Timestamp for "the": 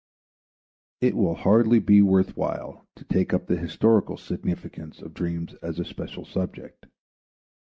3.45-3.55